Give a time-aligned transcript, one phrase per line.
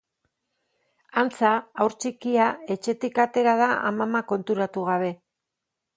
[1.23, 1.51] Antza,
[1.83, 5.13] haur txikia etxetik atera da amama konturatu gabe.